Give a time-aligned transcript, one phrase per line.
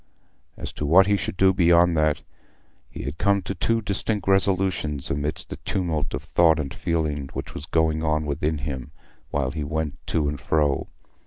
[0.57, 2.23] As to what he should do beyond that,
[2.89, 7.53] he had come to two distinct resolutions amidst the tumult of thought and feeling which
[7.53, 8.89] was going on within him
[9.29, 10.87] while he went to and fro.